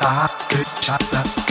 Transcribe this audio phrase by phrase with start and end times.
[0.00, 1.47] da fechada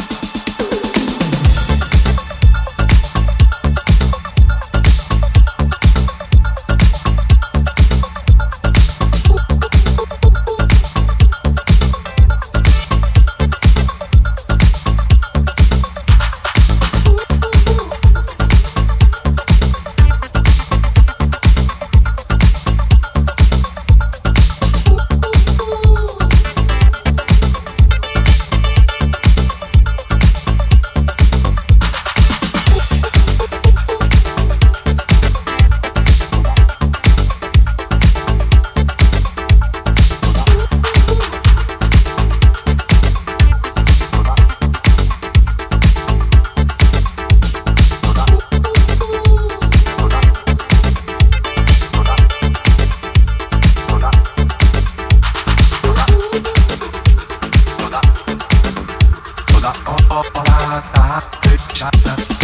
[61.57, 62.36] time.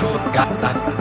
[0.00, 0.99] Chorgana.